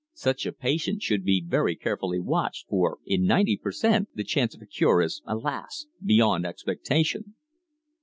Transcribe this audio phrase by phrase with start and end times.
[0.15, 4.09] Such a patient should be very carefully watched, for in ninety per cent.
[4.15, 5.85] the chance of a cure is, alas!
[6.03, 7.35] beyond expectation."